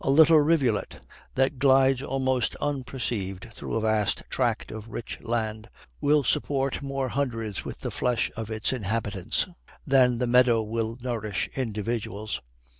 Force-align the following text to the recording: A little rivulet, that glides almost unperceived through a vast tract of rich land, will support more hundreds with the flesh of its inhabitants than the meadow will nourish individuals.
A 0.03 0.09
little 0.09 0.39
rivulet, 0.39 0.99
that 1.35 1.59
glides 1.59 2.01
almost 2.01 2.55
unperceived 2.55 3.49
through 3.53 3.75
a 3.75 3.81
vast 3.81 4.23
tract 4.31 4.71
of 4.71 4.87
rich 4.89 5.19
land, 5.21 5.69
will 6.01 6.23
support 6.23 6.81
more 6.81 7.09
hundreds 7.09 7.63
with 7.65 7.81
the 7.81 7.91
flesh 7.91 8.31
of 8.35 8.49
its 8.49 8.73
inhabitants 8.73 9.45
than 9.85 10.17
the 10.17 10.25
meadow 10.25 10.63
will 10.63 10.97
nourish 11.03 11.49
individuals. 11.55 12.41